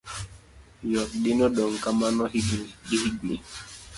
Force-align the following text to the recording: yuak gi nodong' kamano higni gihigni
yuak 0.91 1.11
gi 1.21 1.31
nodong' 1.37 1.79
kamano 1.83 2.23
higni 2.33 2.61
gihigni 2.87 3.35